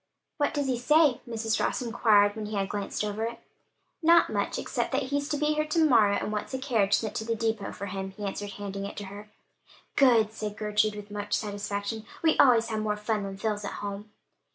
[0.37, 1.63] "What does he say?" Mrs.
[1.63, 3.37] Ross inquired when he had glanced over it.
[4.01, 7.13] "Not much, except that he's to be here to morrow, and wants the carriage sent
[7.17, 9.29] to the depot for him," he answered, handing it to her.
[9.95, 12.03] "Good!" said Gertrude, with much satisfaction.
[12.23, 14.09] "We always have more fun when Phil's at home."